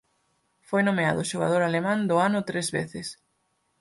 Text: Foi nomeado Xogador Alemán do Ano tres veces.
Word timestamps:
Foi 0.69 0.81
nomeado 0.87 1.21
Xogador 1.31 1.61
Alemán 1.65 1.99
do 2.09 2.15
Ano 2.27 2.41
tres 2.49 2.67
veces. 2.77 3.07